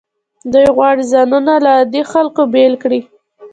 دوی 0.53 0.67
غواړي 0.75 1.03
ځانونه 1.11 1.53
له 1.65 1.71
عادي 1.77 2.03
خلکو 2.11 2.41
بیل 2.53 2.73
کړي. 2.83 3.01